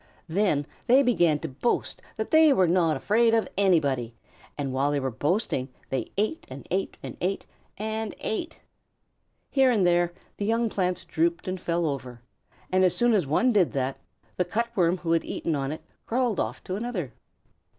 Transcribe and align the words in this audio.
Then 0.27 0.65
they 0.87 1.03
began 1.03 1.37
to 1.41 1.47
boast 1.47 2.01
that 2.17 2.31
they 2.31 2.51
were 2.53 2.65
not 2.67 2.97
afraid 2.97 3.35
of 3.35 3.47
anybody, 3.55 4.15
and 4.57 4.73
while 4.73 4.89
they 4.89 4.99
were 4.99 5.11
boasting 5.11 5.69
they 5.91 6.11
ate 6.17 6.47
and 6.49 6.65
ate 6.71 6.97
and 7.03 7.17
ate 7.21 7.45
and 7.77 8.15
ate. 8.21 8.61
Here 9.51 9.69
and 9.69 9.85
there 9.85 10.11
the 10.37 10.45
young 10.45 10.69
plants 10.71 11.05
drooped 11.05 11.47
and 11.47 11.61
fell 11.61 11.85
over, 11.85 12.19
and 12.71 12.83
as 12.83 12.95
soon 12.95 13.13
as 13.13 13.27
one 13.27 13.53
did 13.53 13.73
that, 13.73 13.99
the 14.37 14.45
Cut 14.45 14.75
Worm 14.75 14.97
who 14.97 15.11
had 15.11 15.23
eaten 15.23 15.53
on 15.55 15.71
it 15.71 15.83
crawled 16.07 16.39
off 16.39 16.63
to 16.63 16.75
another. 16.75 17.13